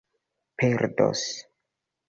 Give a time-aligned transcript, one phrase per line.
[0.57, 1.21] perdos